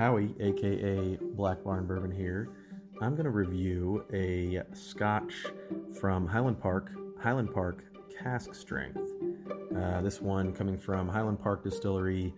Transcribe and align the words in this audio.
Howie, 0.00 0.34
aka 0.40 1.18
Black 1.34 1.62
Barn 1.62 1.84
Bourbon 1.84 2.10
here. 2.10 2.48
I'm 3.02 3.14
going 3.16 3.24
to 3.24 3.30
review 3.30 4.02
a 4.14 4.62
scotch 4.72 5.44
from 6.00 6.26
Highland 6.26 6.58
Park, 6.58 6.90
Highland 7.18 7.52
Park 7.52 7.84
Cask 8.18 8.54
Strength. 8.54 8.98
Uh, 9.76 10.00
this 10.00 10.22
one 10.22 10.54
coming 10.54 10.78
from 10.78 11.06
Highland 11.06 11.38
Park 11.38 11.62
Distillery, 11.62 12.32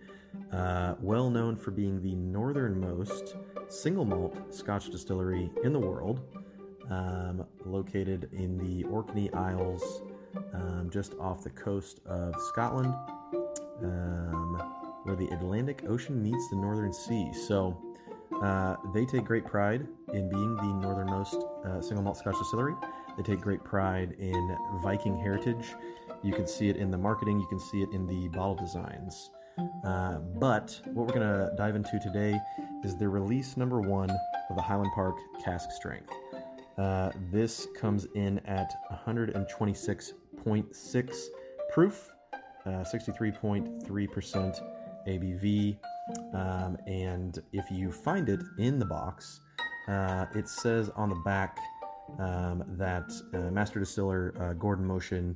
uh, 0.51 0.95
well 0.99 1.29
known 1.29 1.55
for 1.55 1.71
being 1.71 2.01
the 2.01 2.15
northernmost 2.15 3.37
single 3.69 4.03
malt 4.03 4.53
scotch 4.53 4.89
distillery 4.89 5.49
in 5.63 5.71
the 5.71 5.79
world, 5.79 6.19
um, 6.89 7.45
located 7.63 8.27
in 8.33 8.57
the 8.57 8.83
Orkney 8.89 9.31
Isles, 9.31 10.01
um, 10.53 10.89
just 10.91 11.13
off 11.13 11.45
the 11.45 11.49
coast 11.51 12.01
of 12.05 12.35
Scotland. 12.41 12.93
Um, 13.81 14.82
where 15.03 15.15
the 15.15 15.27
Atlantic 15.29 15.83
Ocean 15.87 16.21
meets 16.21 16.49
the 16.49 16.55
Northern 16.55 16.93
Sea. 16.93 17.31
So 17.33 17.81
uh, 18.41 18.75
they 18.93 19.05
take 19.05 19.25
great 19.25 19.45
pride 19.45 19.87
in 20.13 20.29
being 20.29 20.55
the 20.55 20.73
northernmost 20.81 21.35
uh, 21.65 21.81
single 21.81 22.03
malt 22.03 22.17
Scotch 22.17 22.37
distillery. 22.37 22.75
They 23.17 23.23
take 23.23 23.41
great 23.41 23.63
pride 23.63 24.15
in 24.19 24.57
Viking 24.83 25.17
heritage. 25.17 25.73
You 26.23 26.33
can 26.33 26.47
see 26.47 26.69
it 26.69 26.77
in 26.77 26.89
the 26.89 26.97
marketing, 26.97 27.39
you 27.39 27.47
can 27.47 27.59
see 27.59 27.81
it 27.81 27.89
in 27.93 28.07
the 28.07 28.27
bottle 28.29 28.55
designs. 28.55 29.29
Uh, 29.85 30.15
but 30.39 30.81
what 30.93 31.05
we're 31.05 31.13
going 31.13 31.27
to 31.27 31.51
dive 31.57 31.75
into 31.75 31.99
today 31.99 32.39
is 32.83 32.97
the 32.97 33.07
release 33.07 33.55
number 33.55 33.79
one 33.79 34.09
of 34.49 34.55
the 34.55 34.61
Highland 34.61 34.89
Park 34.95 35.15
cask 35.43 35.69
strength. 35.71 36.11
Uh, 36.77 37.11
this 37.31 37.67
comes 37.79 38.07
in 38.15 38.39
at 38.45 38.73
126.6 39.05 41.25
proof, 41.71 42.09
63.3% 42.65 44.35
uh, 44.35 44.49
ABV. 45.07 45.77
Um, 46.33 46.77
and 46.87 47.41
if 47.53 47.65
you 47.71 47.91
find 47.91 48.29
it 48.29 48.41
in 48.57 48.79
the 48.79 48.85
box, 48.85 49.39
uh, 49.87 50.25
it 50.35 50.47
says 50.47 50.89
on 50.95 51.09
the 51.09 51.21
back 51.23 51.57
um, 52.19 52.63
that 52.77 53.11
uh, 53.33 53.51
Master 53.51 53.79
Distiller 53.79 54.33
uh, 54.39 54.53
Gordon 54.53 54.85
Motion 54.85 55.35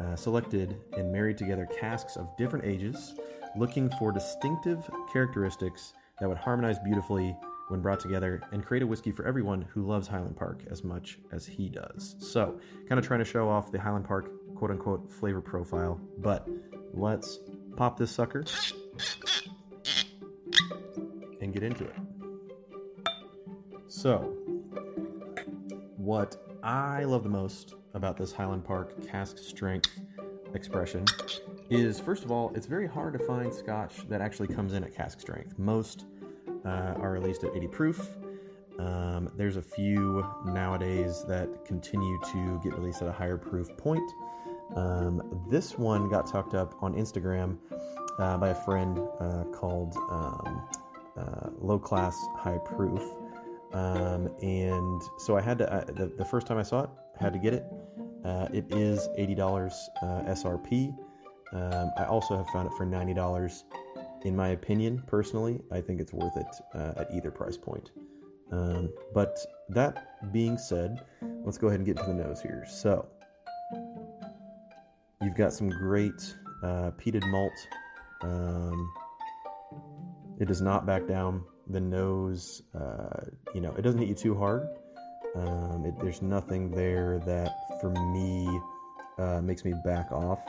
uh, 0.00 0.16
selected 0.16 0.76
and 0.96 1.12
married 1.12 1.38
together 1.38 1.66
casks 1.78 2.16
of 2.16 2.28
different 2.36 2.64
ages, 2.64 3.14
looking 3.56 3.90
for 3.98 4.12
distinctive 4.12 4.78
characteristics 5.12 5.92
that 6.20 6.28
would 6.28 6.38
harmonize 6.38 6.78
beautifully 6.78 7.36
when 7.68 7.80
brought 7.80 8.00
together 8.00 8.42
and 8.52 8.64
create 8.64 8.82
a 8.82 8.86
whiskey 8.86 9.10
for 9.10 9.26
everyone 9.26 9.62
who 9.72 9.82
loves 9.82 10.06
Highland 10.06 10.36
Park 10.36 10.62
as 10.70 10.84
much 10.84 11.18
as 11.32 11.46
he 11.46 11.68
does. 11.68 12.16
So, 12.18 12.58
kind 12.88 12.98
of 12.98 13.06
trying 13.06 13.20
to 13.20 13.24
show 13.24 13.48
off 13.48 13.72
the 13.72 13.80
Highland 13.80 14.04
Park 14.04 14.30
quote 14.54 14.70
unquote 14.70 15.10
flavor 15.10 15.40
profile, 15.40 16.00
but 16.18 16.46
let's 16.92 17.38
pop 17.76 17.98
this 17.98 18.10
sucker 18.10 18.44
and 21.40 21.52
get 21.52 21.62
into 21.62 21.84
it. 21.84 21.96
So, 23.88 24.36
what 25.96 26.36
I 26.62 27.04
love 27.04 27.22
the 27.22 27.28
most 27.28 27.74
about 27.94 28.16
this 28.16 28.32
Highland 28.32 28.64
Park 28.64 29.06
cask 29.06 29.38
strength 29.38 30.00
expression 30.54 31.04
is 31.70 32.00
first 32.00 32.24
of 32.24 32.30
all, 32.30 32.52
it's 32.54 32.66
very 32.66 32.86
hard 32.86 33.12
to 33.14 33.18
find 33.20 33.52
scotch 33.52 34.08
that 34.08 34.20
actually 34.20 34.48
comes 34.48 34.72
in 34.74 34.84
at 34.84 34.94
cask 34.94 35.20
strength. 35.20 35.58
Most 35.58 36.06
uh, 36.64 36.94
are 36.98 37.12
released 37.12 37.44
at 37.44 37.54
80 37.54 37.68
proof. 37.68 38.08
Um, 38.78 39.30
there's 39.36 39.56
a 39.56 39.62
few 39.62 40.26
nowadays 40.46 41.24
that 41.28 41.64
continue 41.64 42.18
to 42.32 42.60
get 42.62 42.74
released 42.74 43.02
at 43.02 43.08
a 43.08 43.12
higher 43.12 43.36
proof 43.36 43.68
point. 43.76 44.10
Um, 44.74 45.44
this 45.50 45.78
one 45.78 46.08
got 46.08 46.26
tucked 46.26 46.54
up 46.54 46.74
on 46.82 46.94
Instagram 46.94 47.58
uh, 48.18 48.36
by 48.38 48.50
a 48.50 48.54
friend 48.54 48.98
uh, 49.20 49.44
called 49.52 49.96
um, 50.10 50.68
uh, 51.16 51.50
Low 51.58 51.78
Class 51.78 52.16
High 52.36 52.58
Proof. 52.64 53.02
Um, 53.72 54.28
and 54.42 55.02
so 55.18 55.36
I 55.36 55.40
had 55.40 55.58
to, 55.58 55.72
uh, 55.72 55.84
the, 55.84 56.12
the, 56.18 56.24
first 56.24 56.46
time 56.46 56.58
I 56.58 56.62
saw 56.62 56.82
it, 56.82 56.90
had 57.18 57.32
to 57.32 57.38
get 57.38 57.54
it. 57.54 57.64
Uh, 58.22 58.46
it 58.52 58.66
is 58.70 59.08
$80 59.18 59.72
uh, 60.02 60.06
SRP. 60.30 60.94
Um, 61.52 61.90
I 61.96 62.04
also 62.04 62.36
have 62.36 62.46
found 62.48 62.68
it 62.68 62.74
for 62.76 62.84
$90. 62.84 63.62
In 64.24 64.36
my 64.36 64.48
opinion, 64.48 65.02
personally, 65.06 65.60
I 65.72 65.80
think 65.80 66.00
it's 66.00 66.12
worth 66.12 66.36
it 66.36 66.46
at 66.74 67.08
either 67.12 67.30
price 67.30 67.56
point. 67.56 67.90
Um, 68.52 68.92
but 69.14 69.38
that 69.70 70.32
being 70.32 70.58
said, 70.58 71.00
let's 71.44 71.56
go 71.56 71.68
ahead 71.68 71.80
and 71.80 71.86
get 71.86 71.96
to 71.96 72.04
the 72.04 72.14
nose 72.14 72.40
here. 72.42 72.64
So, 72.68 73.08
you've 75.22 75.34
got 75.34 75.52
some 75.52 75.70
great 75.70 76.36
uh, 76.62 76.90
peated 76.98 77.26
malt 77.30 77.52
um, 78.22 78.92
it 80.38 80.46
does 80.46 80.60
not 80.60 80.86
back 80.86 81.06
down. 81.06 81.44
The 81.68 81.80
nose, 81.80 82.62
uh, 82.74 83.24
you 83.54 83.60
know, 83.60 83.72
it 83.76 83.82
doesn't 83.82 84.00
hit 84.00 84.08
you 84.08 84.14
too 84.14 84.34
hard. 84.36 84.66
Um, 85.34 85.84
it, 85.86 85.94
there's 86.00 86.20
nothing 86.22 86.70
there 86.70 87.20
that, 87.20 87.56
for 87.80 87.90
me, 87.90 88.60
uh, 89.18 89.40
makes 89.40 89.64
me 89.64 89.72
back 89.84 90.10
off. 90.10 90.40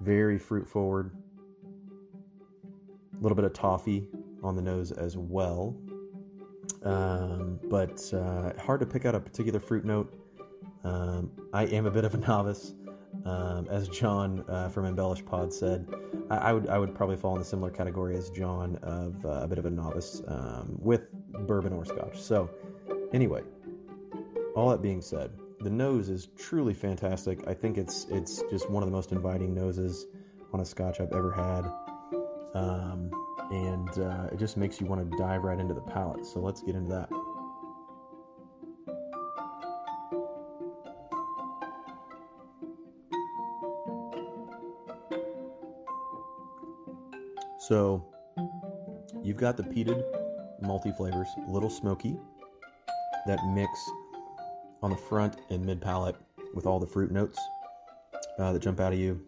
Very 0.00 0.38
fruit 0.38 0.68
forward. 0.68 1.10
A 3.18 3.22
little 3.22 3.36
bit 3.36 3.44
of 3.44 3.52
toffee 3.52 4.08
on 4.42 4.54
the 4.54 4.62
nose 4.62 4.92
as 4.92 5.16
well. 5.16 5.76
Um, 6.82 7.58
but 7.70 8.12
uh, 8.12 8.52
hard 8.60 8.80
to 8.80 8.86
pick 8.86 9.06
out 9.06 9.14
a 9.14 9.20
particular 9.20 9.58
fruit 9.58 9.84
note. 9.84 10.12
Um, 10.84 11.30
I 11.52 11.64
am 11.66 11.86
a 11.86 11.90
bit 11.90 12.04
of 12.04 12.14
a 12.14 12.18
novice. 12.28 12.74
Um, 13.24 13.66
as 13.70 13.88
John 13.88 14.44
uh, 14.48 14.68
from 14.68 14.84
Embellish 14.84 15.24
Pod 15.24 15.52
said, 15.52 15.88
I, 16.30 16.36
I, 16.36 16.52
would 16.52 16.68
I 16.68 16.78
would 16.78 16.94
probably 16.94 17.16
fall 17.16 17.32
in 17.34 17.38
the 17.38 17.44
similar 17.44 17.70
category 17.70 18.16
as 18.16 18.28
John 18.30 18.76
of 18.82 19.24
uh, 19.24 19.42
a 19.42 19.48
bit 19.48 19.58
of 19.58 19.64
a 19.64 19.70
novice 19.70 20.22
um, 20.28 20.76
with 20.78 21.10
bourbon 21.46 21.72
or 21.72 21.86
scotch. 21.86 22.20
So, 22.20 22.50
anyway, 23.14 23.42
all 24.54 24.68
that 24.70 24.82
being 24.82 25.00
said, 25.00 25.30
the 25.60 25.70
nose 25.70 26.10
is 26.10 26.28
truly 26.36 26.74
fantastic. 26.74 27.46
I 27.48 27.54
think 27.54 27.78
it's 27.78 28.06
it's 28.10 28.42
just 28.50 28.68
one 28.68 28.82
of 28.82 28.90
the 28.90 28.94
most 28.94 29.10
inviting 29.10 29.54
noses 29.54 30.06
on 30.52 30.60
a 30.60 30.64
scotch 30.64 31.00
I've 31.00 31.12
ever 31.12 31.32
had, 31.32 31.64
um, 32.54 33.10
and 33.50 33.88
uh, 33.98 34.28
it 34.32 34.38
just 34.38 34.58
makes 34.58 34.80
you 34.82 34.86
want 34.86 35.10
to 35.10 35.16
dive 35.16 35.44
right 35.44 35.58
into 35.58 35.72
the 35.72 35.80
palate. 35.80 36.26
So 36.26 36.40
let's 36.40 36.62
get 36.62 36.74
into 36.74 36.90
that. 36.90 37.08
So 47.68 48.04
you've 49.22 49.38
got 49.38 49.56
the 49.56 49.62
peated 49.62 50.04
multi 50.60 50.92
flavors, 50.92 51.28
little 51.48 51.70
smoky, 51.70 52.18
that 53.26 53.38
mix 53.54 53.70
on 54.82 54.90
the 54.90 54.96
front 54.96 55.36
and 55.48 55.64
mid 55.64 55.80
palate 55.80 56.16
with 56.52 56.66
all 56.66 56.78
the 56.78 56.86
fruit 56.86 57.10
notes 57.10 57.38
uh, 58.38 58.52
that 58.52 58.60
jump 58.60 58.80
out 58.80 58.92
of 58.92 58.98
you. 58.98 59.18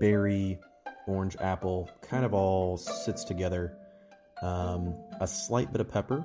Berry, 0.00 0.58
orange, 1.06 1.36
apple, 1.40 1.88
kind 2.02 2.24
of 2.24 2.34
all 2.34 2.76
sits 2.76 3.22
together. 3.22 3.76
Um, 4.42 4.94
a 5.20 5.26
slight 5.26 5.70
bit 5.70 5.80
of 5.80 5.88
pepper. 5.88 6.24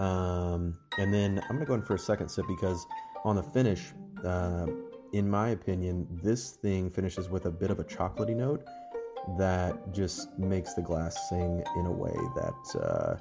Um, 0.00 0.76
and 0.98 1.14
then 1.14 1.40
I'm 1.44 1.56
going 1.56 1.60
to 1.60 1.66
go 1.66 1.74
in 1.74 1.82
for 1.82 1.94
a 1.94 1.98
second 1.98 2.28
sip 2.28 2.44
because 2.48 2.84
on 3.24 3.36
the 3.36 3.42
finish, 3.42 3.92
uh, 4.24 4.66
in 5.12 5.30
my 5.30 5.50
opinion, 5.50 6.08
this 6.24 6.50
thing 6.50 6.90
finishes 6.90 7.28
with 7.28 7.46
a 7.46 7.50
bit 7.52 7.70
of 7.70 7.78
a 7.78 7.84
chocolatey 7.84 8.36
note 8.36 8.64
that 9.36 9.92
just 9.92 10.38
makes 10.38 10.74
the 10.74 10.82
glass 10.82 11.28
sing 11.28 11.62
in 11.76 11.86
a 11.86 11.92
way 11.92 12.16
that 12.34 12.80
uh, 12.80 13.16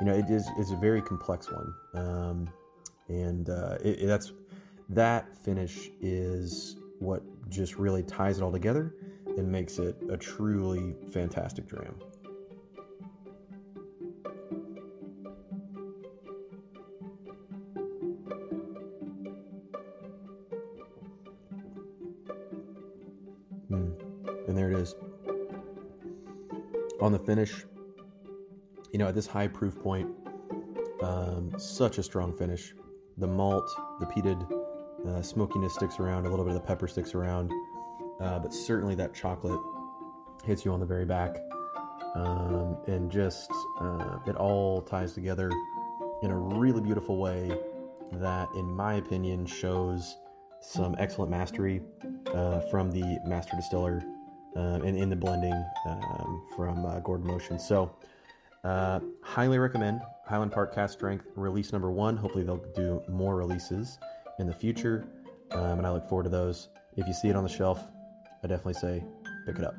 you 0.00 0.06
know 0.06 0.14
it 0.14 0.30
is 0.30 0.46
is 0.58 0.70
a 0.70 0.76
very 0.76 1.02
complex 1.02 1.48
one, 1.50 1.74
um, 1.94 2.48
and 3.08 3.50
uh, 3.50 3.78
it, 3.82 4.06
that's 4.06 4.32
that 4.88 5.36
finish 5.36 5.90
is 6.00 6.76
what 6.98 7.22
just 7.48 7.76
really 7.76 8.02
ties 8.02 8.38
it 8.38 8.42
all 8.42 8.52
together 8.52 8.94
and 9.36 9.50
makes 9.50 9.78
it 9.78 9.96
a 10.10 10.16
truly 10.16 10.94
fantastic 11.12 11.66
dram. 11.66 11.94
Mm. 23.70 24.48
And 24.48 24.56
there 24.56 24.72
it 24.72 24.78
is 24.78 24.94
on 27.00 27.12
the 27.12 27.18
finish, 27.18 27.64
you 28.92 28.98
know, 28.98 29.08
at 29.08 29.14
this 29.14 29.26
high 29.26 29.48
proof 29.48 29.78
point, 29.80 30.08
um, 31.02 31.52
such 31.58 31.98
a 31.98 32.02
strong 32.02 32.36
finish. 32.36 32.74
The 33.18 33.26
malt, 33.26 33.68
the 34.00 34.06
peated 34.06 34.50
uh, 35.06 35.22
smokiness 35.22 35.74
sticks 35.74 35.98
around, 35.98 36.26
a 36.26 36.30
little 36.30 36.44
bit 36.44 36.54
of 36.54 36.60
the 36.60 36.66
pepper 36.66 36.88
sticks 36.88 37.14
around, 37.14 37.52
uh, 38.20 38.38
but 38.38 38.52
certainly 38.52 38.94
that 38.96 39.14
chocolate 39.14 39.60
hits 40.44 40.64
you 40.64 40.72
on 40.72 40.80
the 40.80 40.86
very 40.86 41.04
back. 41.04 41.36
Um, 42.14 42.78
and 42.86 43.10
just 43.10 43.50
uh, 43.80 44.18
it 44.26 44.34
all 44.36 44.82
ties 44.82 45.12
together 45.12 45.50
in 46.22 46.30
a 46.30 46.36
really 46.36 46.80
beautiful 46.80 47.18
way 47.18 47.52
that, 48.12 48.48
in 48.56 48.64
my 48.64 48.94
opinion, 48.94 49.46
shows 49.46 50.16
some 50.60 50.96
excellent 50.98 51.30
mastery 51.30 51.82
uh, 52.34 52.60
from 52.70 52.90
the 52.90 53.18
master 53.24 53.54
distiller 53.56 54.02
um, 54.58 54.82
and 54.82 54.98
in 54.98 55.08
the 55.08 55.16
blending 55.16 55.64
um, 55.86 56.42
from 56.56 56.84
uh, 56.84 56.98
Gordon 57.00 57.26
Motion. 57.26 57.58
So, 57.58 57.94
uh, 58.64 58.98
highly 59.22 59.58
recommend 59.58 60.00
Highland 60.26 60.50
Park 60.50 60.74
Cask 60.74 60.92
Strength 60.92 61.26
release 61.36 61.72
number 61.72 61.92
one. 61.92 62.16
Hopefully, 62.16 62.44
they'll 62.44 62.64
do 62.74 63.00
more 63.08 63.36
releases 63.36 63.98
in 64.40 64.46
the 64.46 64.52
future, 64.52 65.06
um, 65.52 65.78
and 65.78 65.86
I 65.86 65.92
look 65.92 66.08
forward 66.08 66.24
to 66.24 66.30
those. 66.30 66.68
If 66.96 67.06
you 67.06 67.14
see 67.14 67.28
it 67.28 67.36
on 67.36 67.44
the 67.44 67.48
shelf, 67.48 67.80
I 68.42 68.48
definitely 68.48 68.74
say 68.74 69.04
pick 69.46 69.58
it 69.58 69.64
up. 69.64 69.76